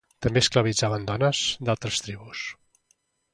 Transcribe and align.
També 0.25 0.41
esclavitzaven 0.43 1.05
dones 1.09 1.43
d'altres 1.69 2.01
tribus. 2.07 2.47